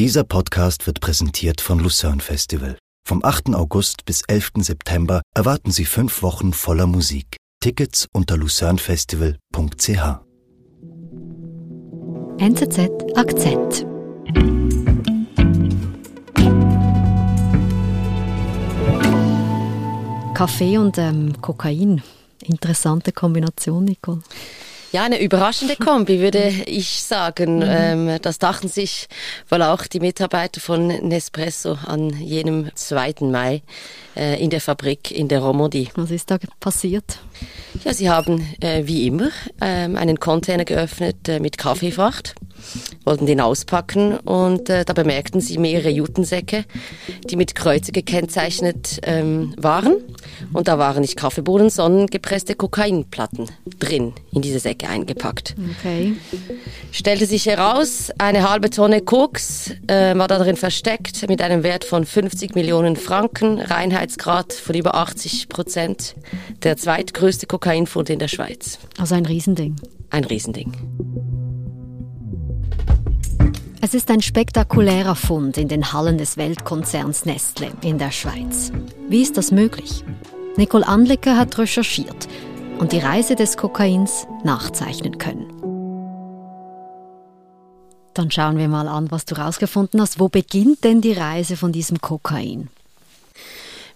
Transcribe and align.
Dieser 0.00 0.24
Podcast 0.24 0.86
wird 0.86 1.02
präsentiert 1.02 1.60
von 1.60 1.78
Lucerne 1.78 2.22
Festival. 2.22 2.78
Vom 3.06 3.22
8. 3.22 3.54
August 3.54 4.06
bis 4.06 4.22
11. 4.26 4.52
September 4.60 5.20
erwarten 5.36 5.72
Sie 5.72 5.84
fünf 5.84 6.22
Wochen 6.22 6.54
voller 6.54 6.86
Musik. 6.86 7.36
Tickets 7.62 8.08
unter 8.14 8.38
lucernefestival.ch. 8.38 10.20
NZZ 12.38 12.90
Akzent. 13.14 13.86
Kaffee 20.32 20.78
und 20.78 20.96
ähm, 20.96 21.34
Kokain. 21.42 22.02
Interessante 22.42 23.12
Kombination, 23.12 23.84
Nicole. 23.84 24.22
Ja, 24.92 25.04
eine 25.04 25.22
überraschende 25.22 25.76
Kombi, 25.76 26.18
würde 26.18 26.52
ich 26.66 27.02
sagen. 27.02 27.58
Mhm. 27.58 27.64
Ähm, 27.66 28.18
das 28.22 28.40
dachten 28.40 28.66
sich 28.66 29.06
wohl 29.48 29.62
auch 29.62 29.86
die 29.86 30.00
Mitarbeiter 30.00 30.60
von 30.60 30.88
Nespresso 30.88 31.78
an 31.86 32.10
jenem 32.20 32.70
2. 32.74 33.14
Mai 33.20 33.62
äh, 34.16 34.42
in 34.42 34.50
der 34.50 34.60
Fabrik 34.60 35.12
in 35.12 35.28
der 35.28 35.40
Romandie. 35.40 35.90
Was 35.94 36.10
ist 36.10 36.32
da 36.32 36.38
passiert? 36.58 37.20
Ja, 37.84 37.94
sie 37.94 38.10
haben 38.10 38.44
äh, 38.60 38.86
wie 38.86 39.06
immer 39.06 39.30
ähm, 39.60 39.96
einen 39.96 40.18
Container 40.18 40.64
geöffnet 40.64 41.28
äh, 41.28 41.38
mit 41.38 41.56
Kaffeefracht 41.56 42.34
wollten 43.04 43.26
den 43.26 43.40
auspacken 43.40 44.16
und 44.18 44.68
äh, 44.68 44.84
da 44.84 44.92
bemerkten 44.92 45.40
sie 45.40 45.58
mehrere 45.58 45.90
Jutensäcke, 45.90 46.64
die 47.28 47.36
mit 47.36 47.54
Kreuze 47.54 47.92
gekennzeichnet 47.92 49.00
ähm, 49.02 49.54
waren. 49.56 49.96
Und 50.52 50.68
da 50.68 50.78
waren 50.78 51.00
nicht 51.00 51.16
Kaffeebohnen, 51.16 51.70
sondern 51.70 52.06
gepresste 52.06 52.54
Kokainplatten 52.54 53.46
drin, 53.78 54.12
in 54.32 54.42
diese 54.42 54.58
Säcke 54.58 54.88
eingepackt. 54.88 55.54
Okay. 55.78 56.14
Stellte 56.92 57.26
sich 57.26 57.46
heraus, 57.46 58.10
eine 58.18 58.48
halbe 58.48 58.70
Tonne 58.70 59.00
Koks 59.00 59.72
äh, 59.86 60.16
war 60.16 60.28
da 60.28 60.38
drin 60.38 60.56
versteckt 60.56 61.28
mit 61.28 61.42
einem 61.42 61.62
Wert 61.62 61.84
von 61.84 62.04
50 62.04 62.54
Millionen 62.54 62.96
Franken, 62.96 63.60
Reinheitsgrad 63.60 64.52
von 64.52 64.74
über 64.74 64.94
80 64.94 65.48
Prozent, 65.48 66.14
der 66.62 66.76
zweitgrößte 66.76 67.46
Kokainfund 67.46 68.10
in 68.10 68.18
der 68.18 68.28
Schweiz. 68.28 68.78
Also 68.98 69.14
ein 69.14 69.26
Riesending. 69.26 69.76
Ein 70.10 70.24
Riesending. 70.24 70.72
Es 73.82 73.94
ist 73.94 74.10
ein 74.10 74.20
spektakulärer 74.20 75.14
Fund 75.14 75.56
in 75.56 75.68
den 75.68 75.94
Hallen 75.94 76.18
des 76.18 76.36
Weltkonzerns 76.36 77.24
Nestle 77.24 77.72
in 77.80 77.96
der 77.96 78.10
Schweiz. 78.10 78.72
Wie 79.08 79.22
ist 79.22 79.38
das 79.38 79.52
möglich? 79.52 80.04
Nicole 80.56 80.86
Anlicker 80.86 81.38
hat 81.38 81.56
recherchiert 81.56 82.28
und 82.78 82.92
die 82.92 82.98
Reise 82.98 83.36
des 83.36 83.56
Kokains 83.56 84.26
nachzeichnen 84.44 85.16
können. 85.16 85.46
Dann 88.12 88.30
schauen 88.30 88.58
wir 88.58 88.68
mal 88.68 88.86
an, 88.86 89.10
was 89.10 89.24
du 89.24 89.34
herausgefunden 89.34 89.98
hast. 89.98 90.20
Wo 90.20 90.28
beginnt 90.28 90.84
denn 90.84 91.00
die 91.00 91.14
Reise 91.14 91.56
von 91.56 91.72
diesem 91.72 92.02
Kokain? 92.02 92.68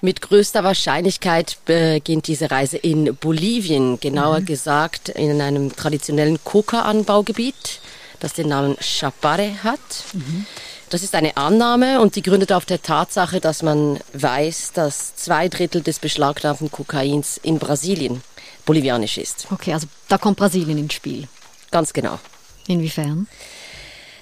Mit 0.01 0.23
größter 0.23 0.65
Wahrscheinlichkeit 0.65 1.59
beginnt 1.67 2.27
diese 2.27 2.51
Reise 2.51 2.79
in 2.79 3.15
Bolivien, 3.17 4.01
genauer 4.01 4.41
mhm. 4.41 4.47
gesagt 4.47 5.11
in 5.11 5.43
einem 5.43 5.77
traditionellen 5.77 6.39
Coca-Anbaugebiet 6.43 7.81
das 8.25 8.33
den 8.33 8.49
Namen 8.49 8.77
Chapare 8.81 9.63
hat. 9.63 9.79
Mhm. 10.13 10.47
Das 10.91 11.03
ist 11.03 11.15
eine 11.15 11.37
Annahme 11.37 12.01
und 12.01 12.17
die 12.17 12.23
gründet 12.23 12.53
auf 12.53 12.65
der 12.65 12.81
Tatsache, 12.81 13.41
dass 13.41 13.63
man 13.63 14.01
weiß, 14.13 14.73
dass 14.73 15.15
zwei 15.17 15.49
Drittel 15.49 15.83
des 15.83 15.99
beschlagnahmten 15.99 16.71
Kokains 16.71 17.39
in 17.43 17.59
Brasilien 17.59 18.23
bolivianisch 18.65 19.19
ist. 19.19 19.47
Okay, 19.51 19.75
also 19.75 19.87
da 20.09 20.19
kommt 20.19 20.39
Brasilien 20.39 20.79
ins 20.79 20.95
Spiel. 20.95 21.29
Ganz 21.71 21.93
genau. 21.93 22.19
Inwiefern? 22.67 23.27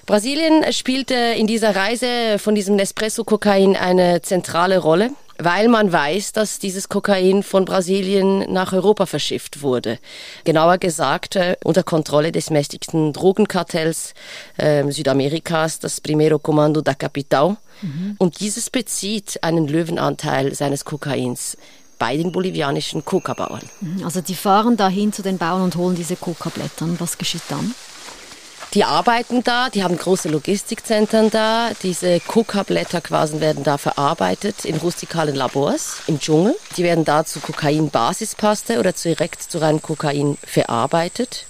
Brasilien 0.04 0.72
spielte 0.72 1.14
in 1.14 1.46
dieser 1.46 1.76
Reise 1.76 2.38
von 2.38 2.56
diesem 2.56 2.74
Nespresso-Kokain 2.74 3.76
eine 3.76 4.20
zentrale 4.22 4.78
Rolle 4.78 5.10
weil 5.38 5.68
man 5.68 5.92
weiß, 5.92 6.32
dass 6.32 6.58
dieses 6.58 6.88
Kokain 6.88 7.42
von 7.42 7.64
Brasilien 7.64 8.52
nach 8.52 8.72
Europa 8.72 9.06
verschifft 9.06 9.62
wurde. 9.62 9.98
Genauer 10.44 10.78
gesagt 10.78 11.36
äh, 11.36 11.56
unter 11.64 11.82
Kontrolle 11.82 12.32
des 12.32 12.50
mächtigsten 12.50 13.12
Drogenkartells 13.12 14.14
äh, 14.56 14.90
Südamerikas, 14.90 15.78
das 15.78 16.00
Primero 16.00 16.38
Comando 16.38 16.80
da 16.80 16.94
Capital. 16.94 17.56
Mhm. 17.82 18.16
Und 18.18 18.40
dieses 18.40 18.70
bezieht 18.70 19.42
einen 19.42 19.68
Löwenanteil 19.68 20.54
seines 20.54 20.84
Kokains 20.84 21.56
bei 21.98 22.16
den 22.16 22.32
bolivianischen 22.32 23.04
Coca-Bauern. 23.04 23.62
Mhm. 23.80 24.04
Also 24.04 24.20
die 24.20 24.34
fahren 24.34 24.76
dahin 24.76 25.12
zu 25.12 25.22
den 25.22 25.38
Bauern 25.38 25.62
und 25.62 25.76
holen 25.76 25.94
diese 25.94 26.16
Coca-Blätter. 26.16 26.88
Was 26.98 27.16
geschieht 27.16 27.42
dann? 27.48 27.74
Die 28.74 28.84
arbeiten 28.84 29.44
da, 29.44 29.68
die 29.68 29.84
haben 29.84 29.98
große 29.98 30.30
Logistikzentren 30.30 31.30
da. 31.30 31.72
Diese 31.82 32.20
Coca-Blätter 32.20 33.02
quasi 33.02 33.38
werden 33.40 33.64
da 33.64 33.76
verarbeitet 33.76 34.64
in 34.64 34.76
rustikalen 34.76 35.34
Labors 35.34 36.00
im 36.06 36.18
Dschungel. 36.18 36.56
Die 36.78 36.82
werden 36.82 37.04
da 37.04 37.26
zu 37.26 37.40
Kokain-Basispaste 37.40 38.78
oder 38.78 38.92
direkt 38.92 39.42
zu 39.42 39.58
reinem 39.58 39.82
Kokain 39.82 40.38
verarbeitet. 40.42 41.44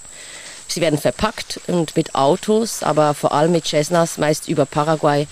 Sie 0.67 0.81
werden 0.81 0.99
verpackt 0.99 1.61
und 1.69 1.95
mit 1.95 2.17
Autos, 2.17 2.83
aber 2.83 3.15
vor 3.15 3.33
allem 3.33 3.53
mit 3.53 3.67
Cessnas, 3.67 4.19
meist 4.19 4.49
über 4.49 4.67
Paraguay, 4.67 5.29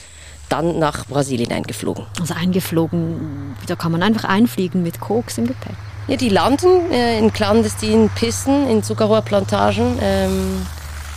dann 0.49 0.79
nach 0.79 1.07
Brasilien 1.07 1.51
eingeflogen. 1.51 2.07
Also 2.21 2.35
eingeflogen, 2.35 3.57
da 3.67 3.75
kann 3.75 3.91
man 3.91 4.05
einfach 4.05 4.25
einfliegen 4.25 4.85
mit 4.85 5.01
Koks 5.01 5.39
im 5.39 5.49
Gepäck. 5.49 5.75
Ja, 6.07 6.17
die 6.17 6.29
landen 6.29 6.93
äh, 6.93 7.19
in 7.19 7.33
clandestinen 7.33 8.11
Pissen, 8.11 8.69
in 8.69 8.85
Zuckerrohrplantagen. 8.85 9.99
Ähm, 10.01 10.67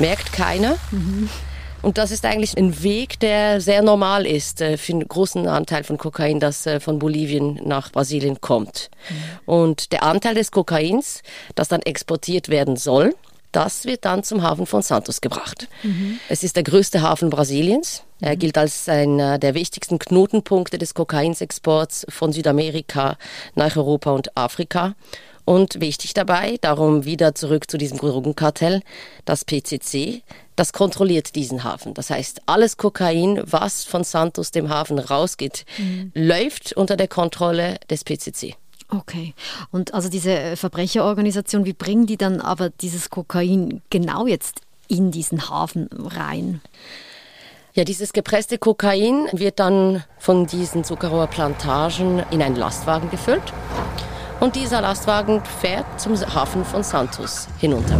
merkt 0.03 0.33
keiner. 0.33 0.75
Mhm. 0.91 1.29
Und 1.81 1.97
das 1.97 2.11
ist 2.11 2.25
eigentlich 2.25 2.57
ein 2.57 2.83
Weg, 2.83 3.19
der 3.21 3.61
sehr 3.61 3.81
normal 3.81 4.25
ist 4.25 4.59
äh, 4.59 4.77
für 4.77 4.93
einen 4.93 5.07
großen 5.07 5.47
Anteil 5.47 5.85
von 5.85 5.97
Kokain, 5.97 6.41
das 6.41 6.65
äh, 6.65 6.81
von 6.81 6.99
Bolivien 6.99 7.59
nach 7.63 7.89
Brasilien 7.89 8.41
kommt. 8.41 8.89
Mhm. 9.09 9.15
Und 9.45 9.91
der 9.93 10.03
Anteil 10.03 10.35
des 10.35 10.51
Kokains, 10.51 11.23
das 11.55 11.69
dann 11.69 11.81
exportiert 11.81 12.49
werden 12.49 12.75
soll, 12.75 13.15
das 13.53 13.85
wird 13.85 14.03
dann 14.03 14.23
zum 14.23 14.41
Hafen 14.41 14.65
von 14.65 14.81
Santos 14.81 15.21
gebracht. 15.21 15.69
Mhm. 15.83 16.19
Es 16.27 16.43
ist 16.43 16.57
der 16.57 16.63
größte 16.63 17.01
Hafen 17.01 17.29
Brasiliens. 17.29 18.03
Er 18.19 18.35
mhm. 18.35 18.39
gilt 18.39 18.57
als 18.57 18.89
einer 18.89 19.37
der 19.37 19.53
wichtigsten 19.53 19.99
Knotenpunkte 19.99 20.77
des 20.77 20.93
Kokainsexports 20.93 22.05
von 22.09 22.33
Südamerika 22.33 23.17
nach 23.55 23.77
Europa 23.77 24.11
und 24.11 24.35
Afrika. 24.35 24.95
Und 25.45 25.81
wichtig 25.81 26.13
dabei, 26.13 26.57
darum 26.61 27.05
wieder 27.05 27.35
zurück 27.35 27.69
zu 27.69 27.77
diesem 27.77 27.97
Drogenkartell, 27.97 28.81
das 29.25 29.43
PCC, 29.43 30.21
das 30.55 30.71
kontrolliert 30.71 31.35
diesen 31.35 31.63
Hafen. 31.63 31.93
Das 31.93 32.09
heißt, 32.09 32.43
alles 32.45 32.77
Kokain, 32.77 33.41
was 33.45 33.83
von 33.83 34.03
Santos 34.03 34.51
dem 34.51 34.69
Hafen 34.69 34.99
rausgeht, 34.99 35.65
mhm. 35.77 36.11
läuft 36.13 36.73
unter 36.73 36.95
der 36.95 37.07
Kontrolle 37.07 37.77
des 37.89 38.03
PCC. 38.03 38.55
Okay. 38.89 39.33
Und 39.71 39.93
also 39.93 40.09
diese 40.09 40.55
Verbrecherorganisation, 40.55 41.65
wie 41.65 41.73
bringen 41.73 42.05
die 42.05 42.17
dann 42.17 42.39
aber 42.39 42.69
dieses 42.69 43.09
Kokain 43.09 43.81
genau 43.89 44.27
jetzt 44.27 44.61
in 44.87 45.11
diesen 45.11 45.49
Hafen 45.49 45.89
rein? 45.91 46.61
Ja, 47.73 47.83
dieses 47.83 48.13
gepresste 48.13 48.59
Kokain 48.59 49.27
wird 49.31 49.59
dann 49.59 50.03
von 50.19 50.45
diesen 50.45 50.83
Zuckerrohrplantagen 50.83 52.21
in 52.29 52.43
einen 52.43 52.55
Lastwagen 52.55 53.09
gefüllt 53.09 53.51
und 54.43 54.57
dieser 54.57 54.81
Lastwagen 54.81 55.41
fährt 55.61 56.01
zum 56.01 56.19
Hafen 56.19 56.65
von 56.65 56.83
Santos 56.83 57.47
hinunter. 57.59 57.95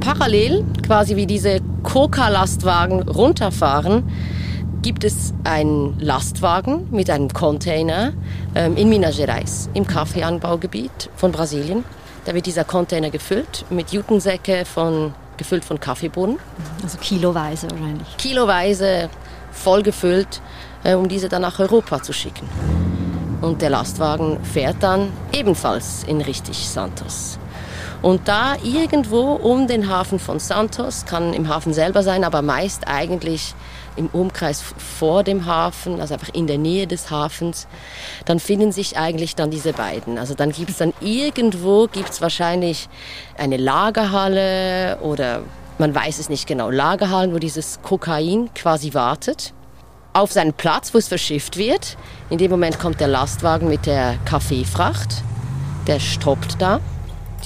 Parallel, 0.00 0.64
quasi 0.84 1.14
wie 1.14 1.26
diese 1.26 1.60
Coca-Lastwagen 1.84 3.08
runterfahren, 3.08 4.02
gibt 4.82 5.04
es 5.04 5.32
einen 5.44 5.96
Lastwagen 6.00 6.88
mit 6.90 7.08
einem 7.08 7.32
Container 7.32 8.14
ähm, 8.56 8.76
in 8.76 8.88
Minas 8.88 9.16
Gerais, 9.16 9.70
im 9.74 9.86
Kaffeeanbaugebiet 9.86 11.08
von 11.14 11.30
Brasilien. 11.30 11.84
Da 12.24 12.34
wird 12.34 12.46
dieser 12.46 12.64
Container 12.64 13.10
gefüllt 13.10 13.64
mit 13.70 13.92
Jutensäcke 13.92 14.64
von, 14.64 15.14
gefüllt 15.36 15.64
von 15.64 15.78
Kaffeebohnen. 15.78 16.38
Also 16.82 16.98
kiloweise 16.98 17.70
wahrscheinlich. 17.70 18.16
Kiloweise 18.16 19.08
voll 19.52 19.84
gefüllt, 19.84 20.40
äh, 20.82 20.94
um 20.94 21.08
diese 21.08 21.28
dann 21.28 21.42
nach 21.42 21.60
Europa 21.60 22.02
zu 22.02 22.12
schicken. 22.12 22.48
Und 23.40 23.62
der 23.62 23.70
Lastwagen 23.70 24.42
fährt 24.42 24.76
dann 24.80 25.12
ebenfalls 25.32 26.04
in 26.04 26.20
Richtig 26.20 26.68
Santos. 26.68 27.38
Und 28.02 28.28
da 28.28 28.56
irgendwo 28.62 29.32
um 29.32 29.66
den 29.66 29.88
Hafen 29.88 30.18
von 30.18 30.38
Santos, 30.38 31.04
kann 31.04 31.32
im 31.32 31.48
Hafen 31.48 31.72
selber 31.72 32.02
sein, 32.02 32.24
aber 32.24 32.42
meist 32.42 32.86
eigentlich 32.86 33.54
im 33.96 34.06
Umkreis 34.08 34.62
vor 34.62 35.24
dem 35.24 35.46
Hafen, 35.46 36.00
also 36.00 36.14
einfach 36.14 36.32
in 36.32 36.46
der 36.46 36.58
Nähe 36.58 36.86
des 36.86 37.10
Hafens, 37.10 37.66
dann 38.24 38.38
finden 38.38 38.70
sich 38.70 38.96
eigentlich 38.96 39.34
dann 39.34 39.50
diese 39.50 39.72
beiden. 39.72 40.18
Also 40.18 40.34
dann 40.34 40.52
gibt 40.52 40.70
es 40.70 40.76
dann 40.76 40.94
irgendwo, 41.00 41.88
gibt 41.88 42.10
es 42.10 42.22
wahrscheinlich 42.22 42.88
eine 43.36 43.56
Lagerhalle 43.56 44.98
oder 45.02 45.42
man 45.78 45.94
weiß 45.94 46.18
es 46.20 46.28
nicht 46.28 46.46
genau, 46.46 46.70
Lagerhallen, 46.70 47.32
wo 47.34 47.38
dieses 47.38 47.82
Kokain 47.82 48.50
quasi 48.54 48.94
wartet 48.94 49.52
auf 50.12 50.32
seinen 50.32 50.52
Platz, 50.52 50.94
wo 50.94 50.98
es 50.98 51.08
verschifft 51.08 51.56
wird. 51.56 51.96
In 52.30 52.38
dem 52.38 52.50
Moment 52.50 52.78
kommt 52.78 53.00
der 53.00 53.08
Lastwagen 53.08 53.68
mit 53.68 53.86
der 53.86 54.16
Kaffeefracht. 54.24 55.22
Der 55.86 56.00
stoppt 56.00 56.60
da. 56.60 56.80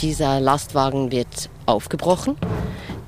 Dieser 0.00 0.41
Lastwagen 0.41 1.12
wird 1.12 1.50
aufgebrochen. 1.67 2.37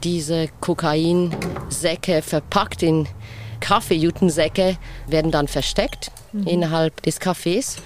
Diese 0.03 0.49
Kokainsäcke 0.61 2.23
verpackt 2.23 2.83
in 2.83 3.09
Kaffeejutensäcke 3.61 4.77
werden 5.07 5.31
dann 5.31 5.49
versteckt 5.49 6.11
mhm. 6.33 6.47
innerhalb 6.47 7.03
des 7.03 7.19
Cafés 7.19 7.79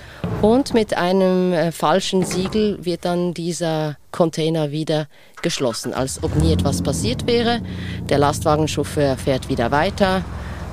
und 0.43 0.75
mit 0.75 0.94
einem 0.94 1.53
äh, 1.53 1.70
falschen 1.70 2.25
Siegel 2.25 2.85
wird 2.85 3.05
dann 3.05 3.32
dieser 3.32 3.97
Container 4.11 4.73
wieder 4.73 5.06
geschlossen, 5.41 5.94
als 5.94 6.23
ob 6.25 6.35
nie 6.35 6.53
etwas 6.53 6.82
passiert 6.82 7.29
wäre. 7.29 7.61
Der 8.09 8.19
Lastwagenchauffeur 8.19 9.17
fährt 9.17 9.49
wieder 9.49 9.70
weiter 9.70 10.25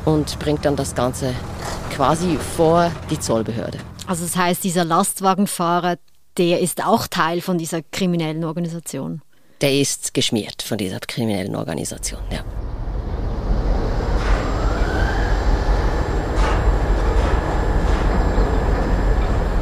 und 0.06 0.40
bringt 0.40 0.66
dann 0.66 0.75
das 0.75 0.96
Ganze 0.96 1.34
quasi 1.92 2.38
vor 2.38 2.92
die 3.10 3.19
Zollbehörde. 3.19 3.80
Also 4.07 4.24
das 4.24 4.36
heißt, 4.36 4.63
dieser 4.63 4.86
Lastwagenfahrer, 4.86 5.98
der 6.38 6.60
ist 6.60 6.86
auch 6.86 7.07
Teil 7.07 7.42
von 7.42 7.57
dieser 7.57 7.81
kriminellen 7.81 8.44
Organisation? 8.44 9.22
Der 9.62 9.74
ist 9.74 10.13
geschmiert 10.13 10.62
von 10.62 10.78
dieser 10.78 11.00
kriminellen 11.00 11.56
Organisation, 11.56 12.19
ja. 12.31 12.44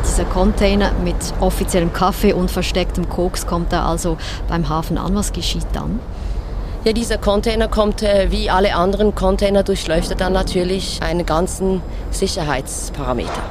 Dieser 0.03 0.25
Container 0.25 0.91
mit 1.03 1.15
offiziellem 1.39 1.91
Kaffee 1.91 2.33
und 2.33 2.51
verstecktem 2.51 3.09
Koks 3.09 3.47
kommt 3.47 3.73
da 3.73 3.85
also 3.85 4.17
beim 4.47 4.69
Hafen 4.69 4.99
an. 4.99 5.15
Was 5.15 5.33
geschieht 5.33 5.65
dann? 5.73 5.99
Ja, 6.85 6.91
dieser 6.91 7.17
Container 7.17 7.69
kommt 7.69 8.03
äh, 8.03 8.29
wie 8.29 8.49
alle 8.49 8.75
anderen 8.75 9.15
Container 9.15 9.63
durchleuchtet 9.63 10.19
dann 10.19 10.33
natürlich 10.33 10.99
einen 11.01 11.25
ganzen 11.25 11.81
Sicherheitsparameter. 12.11 13.41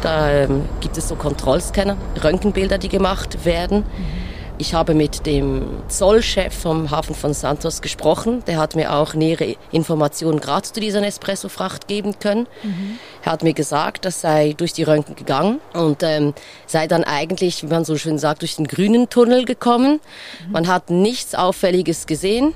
Da 0.00 0.30
ähm, 0.30 0.68
gibt 0.80 0.96
es 0.96 1.08
so 1.08 1.16
Kontrollscanner, 1.16 1.96
Röntgenbilder, 2.22 2.78
die 2.78 2.88
gemacht 2.88 3.44
werden. 3.44 3.78
Mhm. 3.78 4.35
Ich 4.58 4.72
habe 4.72 4.94
mit 4.94 5.26
dem 5.26 5.82
Zollchef 5.88 6.54
vom 6.54 6.90
Hafen 6.90 7.14
von 7.14 7.34
Santos 7.34 7.82
gesprochen. 7.82 8.42
Der 8.46 8.56
hat 8.56 8.74
mir 8.74 8.94
auch 8.94 9.12
nähere 9.12 9.56
Informationen 9.70 10.40
gerade 10.40 10.62
zu 10.62 10.80
dieser 10.80 11.02
Nespresso-Fracht 11.02 11.88
geben 11.88 12.18
können. 12.18 12.46
Mhm. 12.62 12.98
Er 13.22 13.32
hat 13.32 13.42
mir 13.42 13.52
gesagt, 13.52 14.06
das 14.06 14.22
sei 14.22 14.54
durch 14.56 14.72
die 14.72 14.84
Röntgen 14.84 15.14
gegangen 15.14 15.60
und 15.74 16.02
ähm, 16.02 16.32
sei 16.66 16.86
dann 16.86 17.04
eigentlich, 17.04 17.64
wie 17.64 17.66
man 17.66 17.84
so 17.84 17.98
schön 17.98 18.18
sagt, 18.18 18.40
durch 18.40 18.56
den 18.56 18.66
grünen 18.66 19.10
Tunnel 19.10 19.44
gekommen. 19.44 20.00
Mhm. 20.46 20.52
Man 20.52 20.68
hat 20.68 20.88
nichts 20.88 21.34
Auffälliges 21.34 22.06
gesehen, 22.06 22.54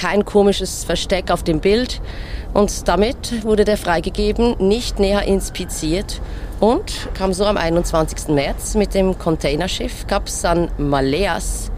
kein 0.00 0.24
komisches 0.24 0.84
Versteck 0.84 1.30
auf 1.30 1.42
dem 1.42 1.60
Bild 1.60 2.00
und 2.54 2.88
damit 2.88 3.44
wurde 3.44 3.66
der 3.66 3.76
freigegeben, 3.76 4.56
nicht 4.58 4.98
näher 4.98 5.24
inspiziert 5.24 6.22
und 6.58 7.08
kam 7.12 7.34
so 7.34 7.44
am 7.44 7.58
21. 7.58 8.28
März 8.28 8.76
mit 8.76 8.94
dem 8.94 9.18
Containerschiff 9.18 10.06
Cap 10.06 10.26
San 10.26 10.70
Maleas, 10.78 11.70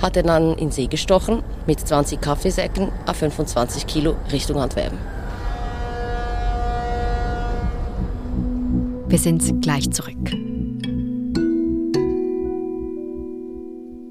hat 0.00 0.16
er 0.16 0.24
dann 0.24 0.58
in 0.58 0.72
See 0.72 0.88
gestochen 0.88 1.44
mit 1.68 1.78
20 1.78 2.20
Kaffeesäcken 2.20 2.90
auf 3.06 3.18
25 3.18 3.86
Kilo 3.86 4.16
Richtung 4.32 4.56
Antwerpen. 4.58 4.98
Wir 9.06 9.18
sind 9.18 9.62
gleich 9.62 9.88
zurück. 9.92 10.16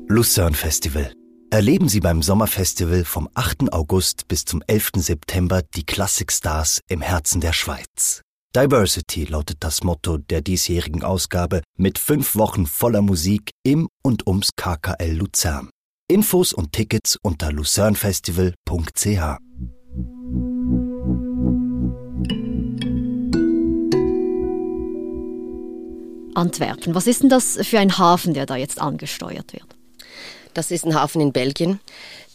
Lucerne 0.08 0.56
Festival. 0.56 1.12
Erleben 1.54 1.90
Sie 1.90 2.00
beim 2.00 2.22
Sommerfestival 2.22 3.04
vom 3.04 3.28
8. 3.34 3.74
August 3.74 4.30
bis 4.30 4.46
zum 4.46 4.64
11. 4.68 4.92
September 4.96 5.62
die 5.76 5.86
Klassikstars 5.86 6.80
im 6.88 7.02
Herzen 7.02 7.42
der 7.42 7.52
Schweiz. 7.52 8.22
Diversity 8.56 9.26
lautet 9.26 9.58
das 9.60 9.84
Motto 9.84 10.18
der 10.18 10.40
diesjährigen 10.40 11.04
Ausgabe 11.04 11.62
mit 11.78 12.00
fünf 12.00 12.38
Wochen 12.38 12.68
voller 12.68 13.02
Musik 13.02 13.52
im 13.64 13.90
und 14.02 14.28
ums 14.28 14.52
KKL 14.56 15.12
Luzern. 15.12 15.70
Infos 16.08 16.54
und 16.54 16.72
Tickets 16.72 17.18
unter 17.22 17.52
luzernfestival.ch. 17.52 19.38
Antwerpen. 26.34 26.96
Was 26.96 27.08
ist 27.08 27.24
denn 27.24 27.30
das 27.30 27.60
für 27.68 27.80
ein 27.80 27.98
Hafen, 27.98 28.34
der 28.34 28.46
da 28.46 28.56
jetzt 28.56 28.80
angesteuert 28.80 29.52
wird? 29.52 29.81
Das 30.54 30.72
ist 30.72 30.86
ein 30.86 30.96
Hafen 30.96 31.22
in 31.22 31.32
Belgien. 31.32 31.80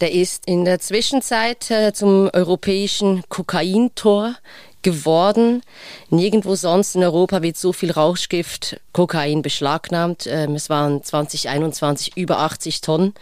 Der 0.01 0.11
ist 0.11 0.45
in 0.45 0.65
der 0.65 0.79
Zwischenzeit 0.79 1.69
äh, 1.71 1.93
zum 1.93 2.29
europäischen 2.33 3.23
Kokaintor 3.29 4.35
geworden. 4.81 5.63
Nirgendwo 6.09 6.55
sonst 6.55 6.95
in 6.95 7.03
Europa 7.03 7.41
wird 7.41 7.57
so 7.57 7.73
viel 7.73 7.91
Rauschgift, 7.91 8.79
Kokain 8.93 9.41
beschlagnahmt. 9.41 10.27
Ähm, 10.27 10.55
es 10.55 10.69
waren 10.69 11.03
2021 11.03 12.15
über 12.15 12.39
80 12.39 12.81
Tonnen. 12.81 13.13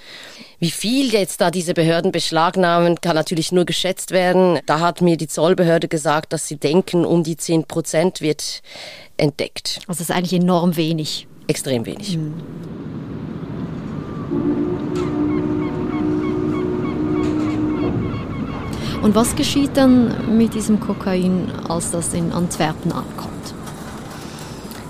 Wie 0.59 0.69
viel 0.71 1.11
jetzt 1.11 1.41
da 1.41 1.51
diese 1.51 1.73
Behörden 1.73 2.11
beschlagnahmen, 2.11 3.01
kann 3.01 3.15
natürlich 3.15 3.51
nur 3.51 3.65
geschätzt 3.65 4.11
werden. 4.11 4.59
Da 4.65 4.79
hat 4.79 5.01
mir 5.01 5.17
die 5.17 5.27
Zollbehörde 5.27 5.87
gesagt, 5.87 6.33
dass 6.33 6.47
sie 6.47 6.57
denken, 6.57 7.03
um 7.05 7.23
die 7.23 7.37
10 7.37 7.65
Prozent 7.65 8.21
wird 8.21 8.61
entdeckt. 9.17 9.79
Also 9.87 9.99
das 9.99 10.09
ist 10.09 10.11
eigentlich 10.11 10.39
enorm 10.39 10.75
wenig. 10.75 11.27
Extrem 11.47 11.85
wenig. 11.85 12.17
Mhm. 12.17 12.33
Und 19.05 19.13
was 19.13 19.35
geschieht 19.35 19.77
dann 19.77 20.35
mit 20.35 20.55
diesem 20.55 20.79
Kokain, 20.79 21.51
als 21.69 21.91
das 21.91 22.15
in 22.15 22.31
Antwerpen 22.31 22.91
ankommt? 22.91 23.53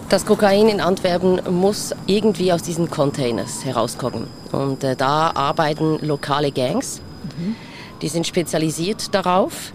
Das 0.08 0.26
Kokain 0.26 0.70
in 0.70 0.80
Antwerpen 0.80 1.42
muss 1.54 1.94
irgendwie 2.08 2.54
aus 2.54 2.64
diesen 2.64 2.90
Containers 2.90 3.66
herauskommen. 3.66 4.28
Und 4.54 4.86
äh, 4.86 4.96
da 4.96 5.32
arbeiten 5.36 6.00
lokale 6.02 6.54
Gangs. 6.54 7.02
Mhm. 7.38 7.58
Die 8.02 8.08
sind 8.08 8.26
spezialisiert 8.26 9.14
darauf. 9.14 9.74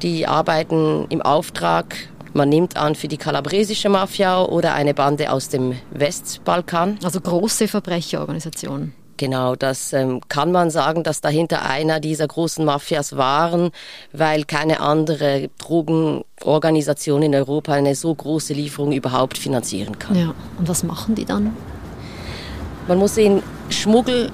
Die 0.00 0.26
arbeiten 0.26 1.04
im 1.10 1.20
Auftrag, 1.20 1.94
man 2.32 2.48
nimmt 2.48 2.78
an, 2.78 2.94
für 2.94 3.08
die 3.08 3.18
kalabresische 3.18 3.90
Mafia 3.90 4.42
oder 4.42 4.72
eine 4.72 4.94
Bande 4.94 5.30
aus 5.30 5.50
dem 5.50 5.74
Westbalkan. 5.90 6.98
Also 7.04 7.20
große 7.20 7.68
Verbrecherorganisationen. 7.68 8.94
Genau, 9.16 9.54
das 9.56 9.92
ähm, 9.92 10.20
kann 10.28 10.52
man 10.52 10.70
sagen, 10.70 11.02
dass 11.02 11.20
dahinter 11.20 11.62
einer 11.62 12.00
dieser 12.00 12.26
großen 12.26 12.64
Mafias 12.64 13.16
waren, 13.16 13.70
weil 14.12 14.44
keine 14.44 14.80
andere 14.80 15.50
Drogenorganisation 15.58 17.22
in 17.22 17.34
Europa 17.34 17.72
eine 17.72 17.94
so 17.94 18.14
große 18.14 18.54
Lieferung 18.54 18.92
überhaupt 18.92 19.38
finanzieren 19.38 19.98
kann. 19.98 20.16
Ja, 20.16 20.34
und 20.58 20.68
was 20.68 20.82
machen 20.82 21.14
die 21.14 21.24
dann? 21.24 21.56
Man 22.88 22.98
muss 22.98 23.14
sehen, 23.14 23.42
Schmuggel 23.70 24.30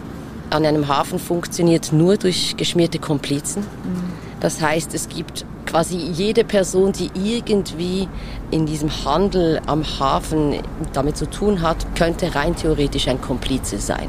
an 0.50 0.64
einem 0.64 0.88
Hafen 0.88 1.19
funktioniert 1.19 1.92
nur 1.92 2.16
durch 2.16 2.56
geschmierte 2.56 2.98
Komplizen. 2.98 3.62
Mhm. 3.62 4.12
Das 4.40 4.60
heißt, 4.60 4.94
es 4.94 5.08
gibt 5.08 5.44
quasi 5.69 5.97
jede 5.97 6.44
Person, 6.44 6.93
die 6.93 7.11
irgendwie 7.15 8.09
in 8.50 8.65
diesem 8.65 8.90
Handel 9.04 9.61
am 9.66 9.85
Hafen 9.85 10.54
damit 10.95 11.19
zu 11.19 11.28
tun 11.28 11.61
hat, 11.61 11.95
könnte 11.95 12.35
rein 12.35 12.57
theoretisch 12.57 13.07
ein 13.07 13.21
Komplize 13.21 13.78
sein. 13.78 14.09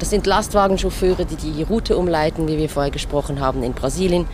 Das 0.00 0.10
sind 0.10 0.26
Lastwagenchauffeure, 0.26 1.24
die 1.24 1.36
die 1.36 1.62
Route 1.62 1.96
umleiten, 1.96 2.48
wie 2.48 2.58
wir 2.58 2.68
vorher 2.68 2.90
gesprochen 2.90 3.38
haben, 3.38 3.62
in 3.62 3.72
Brasilien. 3.72 4.26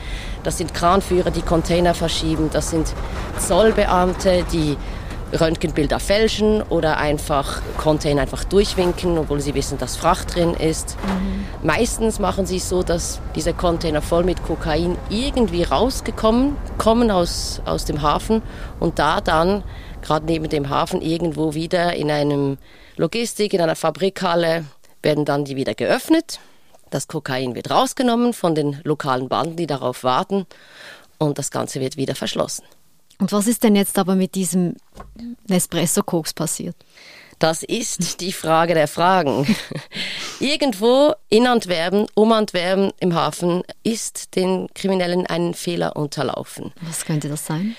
Das 0.45 0.57
sind 0.57 0.73
Kranführer, 0.73 1.31
die 1.31 1.43
Container 1.43 1.93
verschieben. 1.93 2.49
Das 2.51 2.71
sind 2.71 2.95
Zollbeamte, 3.39 4.45
die 4.51 4.79
Röntgenbilder 5.39 5.99
fälschen 5.99 6.63
oder 6.63 6.99
einfach 6.99 7.63
Container 7.79 8.23
einfach 8.23 8.45
durchwinken, 8.45 9.19
obwohl 9.19 9.41
sie 9.41 9.55
wissen, 9.55 9.79
dass 9.79 9.97
Fracht 9.97 10.35
drin 10.35 10.55
ist. 10.55 10.97
Mhm. 10.97 11.67
Meistens 11.67 12.19
machen 12.19 12.47
sie 12.47 12.57
es 12.57 12.69
so, 12.69 12.83
dass 12.83 13.21
diese 13.35 13.55
Container 13.55 14.03
voll 14.03 14.25
mit 14.25 14.43
Kokain 14.45 14.97
irgendwie 15.09 15.63
rausgekommen 15.63 16.57
kommen 16.79 17.11
aus, 17.11 17.63
aus 17.65 17.85
dem 17.85 18.03
Hafen 18.03 18.43
und 18.81 18.99
da 18.99 19.21
dann 19.21 19.65
gerade 20.03 20.27
neben 20.27 20.49
dem 20.49 20.69
Hafen 20.69 21.01
irgendwo 21.01 21.55
wieder 21.55 21.95
in 21.95 22.11
einem 22.11 22.59
Logistik, 22.97 23.55
in 23.55 23.61
einer 23.61 23.77
Fabrikhalle 23.77 24.65
werden 25.03 25.25
dann 25.25 25.45
die 25.45 25.57
wieder 25.57 25.75
geöffnet. 25.75 26.41
Das 26.91 27.09
Kokain 27.09 27.55
wird 27.55 27.71
rausgenommen 27.71 28.35
von 28.35 28.55
den 28.55 28.81
lokalen 28.85 29.29
Banden, 29.29 29.57
die 29.57 29.67
darauf 29.67 30.05
warten 30.05 30.47
und 31.19 31.39
das 31.39 31.51
Ganze 31.51 31.81
wird 31.81 31.97
wieder 31.97 32.15
verschlossen. 32.15 32.65
Und 33.23 33.31
was 33.31 33.47
ist 33.47 33.63
denn 33.63 33.77
jetzt 33.77 34.01
aber 34.01 34.17
mit 34.17 34.35
diesem 34.35 34.75
Nespresso-Koks 35.47 36.35
passiert? 36.35 36.75
Das 37.39 37.63
ist 37.63 38.21
die 38.21 38.33
Frage 38.33 38.75
der 38.75 38.89
Fragen. 38.89 39.47
Irgendwo 40.41 41.15
in 41.29 41.47
Antwerpen, 41.47 42.09
um 42.15 42.33
Antwerpen 42.33 42.91
im 42.99 43.15
Hafen, 43.15 43.63
ist 43.85 44.35
den 44.35 44.67
Kriminellen 44.75 45.25
ein 45.29 45.55
Fehler 45.55 45.95
unterlaufen. 45.95 46.73
Was 46.81 47.05
könnte 47.05 47.29
das 47.29 47.47
sein? 47.47 47.77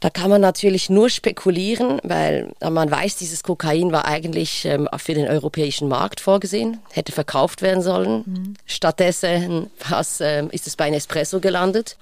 Da 0.00 0.10
kann 0.10 0.28
man 0.28 0.40
natürlich 0.40 0.90
nur 0.90 1.08
spekulieren, 1.08 2.00
weil 2.02 2.50
man 2.60 2.90
weiß, 2.90 3.14
dieses 3.14 3.44
Kokain 3.44 3.92
war 3.92 4.06
eigentlich 4.06 4.64
ähm, 4.64 4.88
für 4.96 5.14
den 5.14 5.28
europäischen 5.28 5.86
Markt 5.86 6.18
vorgesehen, 6.18 6.80
hätte 6.90 7.12
verkauft 7.12 7.62
werden 7.62 7.84
sollen. 7.84 8.24
Mhm. 8.26 8.54
Stattdessen 8.66 9.70
was, 9.88 10.20
ähm, 10.20 10.50
ist 10.50 10.66
es 10.66 10.74
bei 10.74 10.90
Nespresso 10.90 11.38
gelandet. 11.38 11.96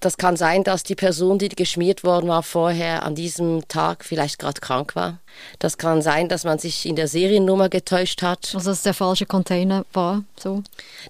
Das 0.00 0.16
kann 0.16 0.36
sein, 0.36 0.62
dass 0.62 0.84
die 0.84 0.94
Person, 0.94 1.38
die 1.38 1.48
geschmiert 1.48 2.04
worden 2.04 2.28
war, 2.28 2.44
vorher 2.44 3.02
an 3.02 3.16
diesem 3.16 3.66
Tag 3.66 4.04
vielleicht 4.04 4.38
gerade 4.38 4.60
krank 4.60 4.94
war. 4.94 5.18
Das 5.58 5.76
kann 5.76 6.02
sein, 6.02 6.28
dass 6.28 6.44
man 6.44 6.60
sich 6.60 6.86
in 6.86 6.94
der 6.94 7.08
Seriennummer 7.08 7.68
getäuscht 7.68 8.22
hat. 8.22 8.52
Also 8.54 8.70
dass 8.70 8.82
der 8.82 8.94
falsche 8.94 9.26
Container 9.26 9.84
war, 9.92 10.22
so, 10.38 10.62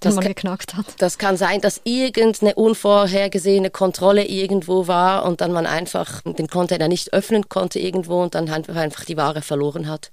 den 0.03 0.15
man 0.15 0.25
geknackt 0.25 0.75
hat. 0.75 0.87
Das 0.99 1.19
kann 1.19 1.37
sein, 1.37 1.61
dass 1.61 1.83
irgendeine 1.85 2.55
unvorhergesehene 2.55 3.69
Kontrolle 3.71 4.25
irgendwo 4.25 4.87
war 4.87 5.27
und 5.27 5.43
dann 5.43 5.53
man 5.53 5.67
einfach 5.67 6.23
den 6.23 6.49
Container 6.49 6.89
nicht 6.89 7.13
öffnen 7.13 7.49
konnte 7.51 7.79
irgendwo 7.79 8.23
und 8.23 8.35
dann 8.35 8.49
einfach 8.49 9.05
die 9.05 9.19
Ware 9.19 9.43
verloren 9.43 9.89
hat. 9.89 10.11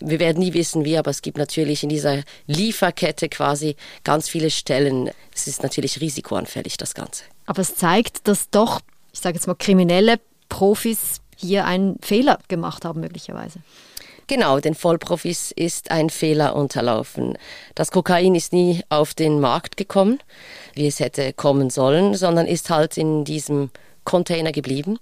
Wir 0.00 0.20
werden 0.20 0.38
nie 0.38 0.54
wissen, 0.54 0.84
wie, 0.84 0.96
aber 0.96 1.10
es 1.10 1.20
gibt 1.20 1.36
natürlich 1.36 1.82
in 1.82 1.90
dieser 1.90 2.22
Lieferkette 2.46 3.28
quasi 3.28 3.76
ganz 4.04 4.28
viele 4.28 4.50
Stellen. 4.50 5.10
Es 5.34 5.46
ist 5.46 5.62
natürlich 5.62 6.00
risikoanfällig, 6.00 6.76
das 6.76 6.94
Ganze. 6.94 7.24
Aber 7.46 7.62
es 7.62 7.76
zeigt, 7.76 8.28
dass 8.28 8.50
doch, 8.50 8.80
ich 9.12 9.20
sage 9.20 9.36
jetzt 9.36 9.46
mal, 9.46 9.54
kriminelle 9.54 10.20
Profis 10.48 11.20
hier 11.36 11.64
einen 11.64 11.98
Fehler 12.00 12.38
gemacht 12.48 12.84
haben, 12.84 13.00
möglicherweise. 13.00 13.60
Genau, 14.28 14.58
den 14.58 14.74
Vollprofis 14.74 15.52
ist 15.52 15.92
ein 15.92 16.10
Fehler 16.10 16.56
unterlaufen. 16.56 17.38
Das 17.76 17.92
Kokain 17.92 18.34
ist 18.34 18.52
nie 18.52 18.82
auf 18.88 19.14
den 19.14 19.38
Markt 19.38 19.76
gekommen, 19.76 20.18
wie 20.74 20.88
es 20.88 20.98
hätte 20.98 21.32
kommen 21.32 21.70
sollen, 21.70 22.14
sondern 22.14 22.46
ist 22.46 22.70
halt 22.70 22.96
in 22.96 23.24
diesem 23.24 23.70
Container 24.06 24.52
geblieben, 24.52 24.98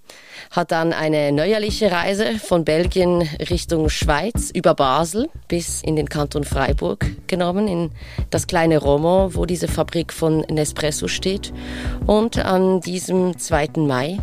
hat 0.51 0.73
dann 0.73 0.93
eine 0.93 1.31
neuerliche 1.31 1.93
Reise 1.93 2.41
von 2.41 2.65
Belgien 2.65 3.23
Richtung 3.51 3.89
Schweiz 3.89 4.51
über 4.53 4.75
Basel 4.75 5.29
bis 5.47 5.81
in 5.83 5.95
den 5.95 6.09
Kanton 6.09 6.43
Freiburg 6.43 7.07
genommen, 7.29 7.69
in 7.69 7.91
das 8.31 8.49
kleine 8.49 8.79
Romo, 8.79 9.31
wo 9.35 9.47
diese 9.47 9.69
Fabrik 9.69 10.13
von 10.13 10.41
Nespresso 10.51 11.07
steht. 11.07 11.53
Und 12.07 12.45
an 12.45 12.81
diesem 12.81 13.39
2. 13.39 13.69
Mai 13.77 14.19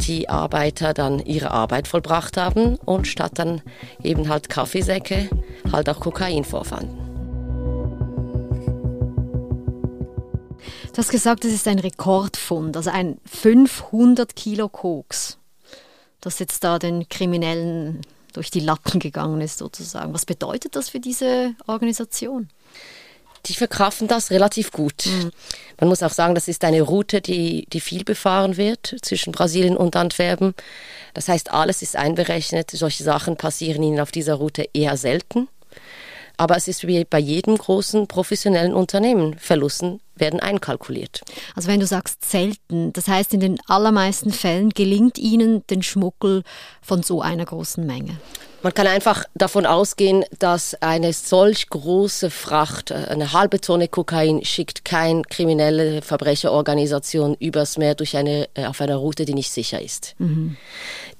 die 0.00 0.28
Arbeiter 0.28 0.92
dann 0.92 1.20
ihre 1.20 1.50
Arbeit 1.52 1.88
vollbracht 1.88 2.36
haben 2.36 2.76
und 2.84 3.06
statt 3.06 3.32
dann 3.36 3.62
eben 4.02 4.28
halt 4.28 4.50
Kaffeesäcke 4.50 5.30
halt 5.72 5.88
auch 5.88 6.00
Kokain 6.00 6.44
vorfanden. 6.44 7.03
Du 10.94 10.98
hast 10.98 11.10
gesagt, 11.10 11.44
es 11.44 11.52
ist 11.52 11.66
ein 11.66 11.80
Rekordfund, 11.80 12.76
also 12.76 12.88
ein 12.88 13.18
500 13.26 14.36
Kilo 14.36 14.68
Koks, 14.68 15.38
das 16.20 16.38
jetzt 16.38 16.62
da 16.62 16.78
den 16.78 17.08
Kriminellen 17.08 18.02
durch 18.32 18.48
die 18.52 18.60
Lappen 18.60 19.00
gegangen 19.00 19.40
ist 19.40 19.58
sozusagen. 19.58 20.14
Was 20.14 20.24
bedeutet 20.24 20.76
das 20.76 20.90
für 20.90 21.00
diese 21.00 21.56
Organisation? 21.66 22.48
Die 23.46 23.54
verkraften 23.54 24.06
das 24.06 24.30
relativ 24.30 24.70
gut. 24.70 25.06
Mhm. 25.06 25.32
Man 25.80 25.88
muss 25.88 26.04
auch 26.04 26.12
sagen, 26.12 26.36
das 26.36 26.46
ist 26.46 26.62
eine 26.62 26.82
Route, 26.82 27.20
die, 27.20 27.66
die 27.72 27.80
viel 27.80 28.04
befahren 28.04 28.56
wird 28.56 28.94
zwischen 29.02 29.32
Brasilien 29.32 29.76
und 29.76 29.96
Antwerpen. 29.96 30.54
Das 31.12 31.26
heißt, 31.26 31.52
alles 31.52 31.82
ist 31.82 31.96
einberechnet. 31.96 32.70
Solche 32.70 33.02
Sachen 33.02 33.36
passieren 33.36 33.82
ihnen 33.82 33.98
auf 33.98 34.12
dieser 34.12 34.34
Route 34.34 34.68
eher 34.72 34.96
selten. 34.96 35.48
Aber 36.36 36.56
es 36.56 36.68
ist 36.68 36.86
wie 36.86 37.04
bei 37.04 37.18
jedem 37.18 37.58
großen 37.58 38.06
professionellen 38.06 38.74
Unternehmen. 38.74 39.36
Verlusten 39.38 40.00
werden 40.16 40.40
einkalkuliert. 40.40 41.22
Also 41.54 41.68
wenn 41.68 41.80
du 41.80 41.86
sagst 41.86 42.24
selten, 42.24 42.92
das 42.92 43.08
heißt 43.08 43.34
in 43.34 43.40
den 43.40 43.58
allermeisten 43.66 44.32
Fällen 44.32 44.70
gelingt 44.70 45.18
Ihnen 45.18 45.66
den 45.68 45.82
Schmuggel 45.82 46.42
von 46.82 47.02
so 47.02 47.22
einer 47.22 47.44
großen 47.44 47.84
Menge. 47.84 48.16
Man 48.64 48.72
kann 48.72 48.86
einfach 48.86 49.24
davon 49.34 49.66
ausgehen, 49.66 50.24
dass 50.38 50.74
eine 50.80 51.12
solch 51.12 51.68
große 51.68 52.30
Fracht, 52.30 52.92
äh, 52.92 53.08
eine 53.10 53.34
halbe 53.34 53.60
Tonne 53.60 53.88
Kokain, 53.88 54.42
schickt 54.42 54.86
keine 54.86 55.20
kriminelle 55.20 56.00
Verbrecherorganisation 56.00 57.36
übers 57.38 57.76
Meer 57.76 57.94
durch 57.94 58.16
eine, 58.16 58.48
äh, 58.54 58.64
auf 58.64 58.80
einer 58.80 58.96
Route, 58.96 59.26
die 59.26 59.34
nicht 59.34 59.52
sicher 59.52 59.82
ist. 59.82 60.14
Mhm. 60.16 60.56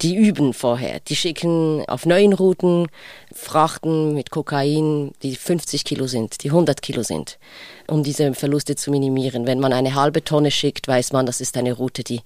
Die 0.00 0.16
üben 0.16 0.54
vorher. 0.54 1.00
Die 1.00 1.16
schicken 1.16 1.84
auf 1.86 2.06
neuen 2.06 2.32
Routen 2.32 2.88
Frachten 3.34 4.14
mit 4.14 4.30
Kokain, 4.30 5.12
die 5.22 5.36
50 5.36 5.84
Kilo 5.84 6.06
sind, 6.06 6.44
die 6.44 6.48
100 6.48 6.80
Kilo 6.80 7.02
sind, 7.02 7.38
um 7.88 8.02
diese 8.02 8.34
Verluste 8.34 8.76
zu 8.76 8.90
minimieren. 8.90 9.46
Wenn 9.46 9.60
man 9.60 9.72
eine 9.72 9.94
halbe 9.94 10.24
Tonne 10.24 10.50
schickt, 10.50 10.88
weiß 10.88 11.12
man, 11.12 11.26
das 11.26 11.40
ist 11.40 11.56
eine 11.56 11.72
Route, 11.72 12.04
die 12.04 12.20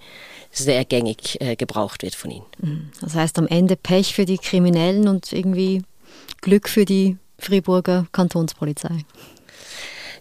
sehr 0.51 0.85
gängig 0.85 1.41
äh, 1.41 1.57
gebraucht 1.57 2.03
wird 2.03 2.15
von 2.15 2.31
ihnen. 2.31 2.47
Mhm. 2.59 2.91
Das 3.01 3.15
heißt 3.15 3.39
am 3.39 3.47
Ende 3.47 3.77
Pech 3.77 4.15
für 4.15 4.25
die 4.25 4.39
Kriminellen 4.39 5.09
und 5.09 5.33
irgendwie 5.33 5.83
Glück 6.41 6.69
für 6.69 6.85
die 6.85 7.17
Friburger 7.39 8.07
Kantonspolizei. 8.13 9.05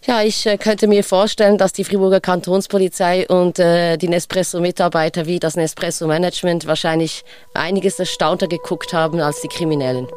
Ja, 0.05 0.21
ich 0.21 0.45
äh, 0.45 0.57
könnte 0.57 0.87
mir 0.87 1.03
vorstellen, 1.03 1.57
dass 1.57 1.73
die 1.73 1.83
Friburger 1.83 2.21
Kantonspolizei 2.21 3.27
und 3.27 3.59
äh, 3.59 3.97
die 3.97 4.07
Nespresso-Mitarbeiter 4.07 5.25
wie 5.25 5.39
das 5.39 5.55
Nespresso-Management 5.55 6.65
wahrscheinlich 6.65 7.23
einiges 7.53 7.99
erstaunter 7.99 8.47
geguckt 8.47 8.93
haben 8.93 9.19
als 9.19 9.41
die 9.41 9.49
Kriminellen. 9.49 10.07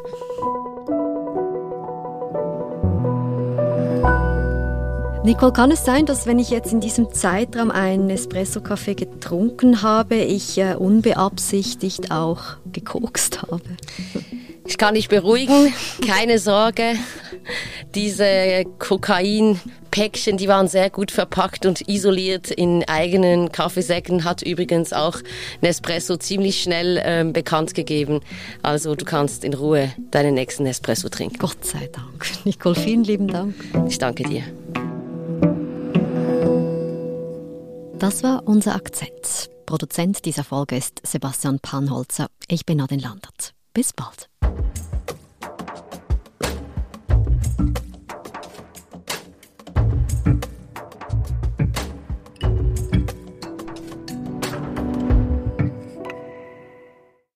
Nicole, 5.23 5.53
kann 5.53 5.69
es 5.69 5.85
sein, 5.85 6.07
dass 6.07 6.25
wenn 6.25 6.39
ich 6.39 6.49
jetzt 6.49 6.73
in 6.73 6.79
diesem 6.79 7.13
Zeitraum 7.13 7.69
einen 7.69 8.09
Espresso-Kaffee 8.09 8.95
getrunken 8.95 9.83
habe, 9.83 10.15
ich 10.15 10.57
äh, 10.57 10.73
unbeabsichtigt 10.73 12.09
auch 12.11 12.41
gekokst 12.71 13.43
habe? 13.43 13.61
Ich 14.65 14.79
kann 14.79 14.95
dich 14.95 15.09
beruhigen, 15.09 15.73
keine 16.07 16.39
Sorge. 16.39 16.95
Diese 17.93 18.63
Kokainpäckchen, 18.79 20.37
die 20.37 20.47
waren 20.47 20.67
sehr 20.67 20.89
gut 20.89 21.11
verpackt 21.11 21.67
und 21.67 21.87
isoliert 21.87 22.49
in 22.49 22.83
eigenen 22.87 23.51
Kaffeesäcken, 23.51 24.23
hat 24.23 24.41
übrigens 24.41 24.91
auch 24.91 25.17
Nespresso 25.61 26.17
ziemlich 26.17 26.63
schnell 26.63 26.99
ähm, 27.03 27.31
bekannt 27.31 27.75
gegeben. 27.75 28.21
Also 28.63 28.95
du 28.95 29.05
kannst 29.05 29.43
in 29.43 29.53
Ruhe 29.53 29.91
deinen 30.09 30.33
nächsten 30.33 30.63
Nespresso 30.63 31.09
trinken. 31.09 31.37
Gott 31.37 31.63
sei 31.63 31.89
Dank. 31.91 32.25
Nicole, 32.43 32.75
vielen 32.75 33.03
lieben 33.03 33.27
Dank. 33.27 33.53
Ich 33.87 33.99
danke 33.99 34.23
dir. 34.23 34.43
Das 38.01 38.23
war 38.23 38.47
unser 38.47 38.73
Akzent. 38.73 39.51
Produzent 39.67 40.25
dieser 40.25 40.43
Folge 40.43 40.75
ist 40.75 41.05
Sebastian 41.05 41.59
Panholzer. 41.59 42.29
Ich 42.47 42.65
bin 42.65 42.79
Nadine 42.79 43.03
Landert. 43.03 43.53
Bis 43.75 43.93
bald. 43.93 44.30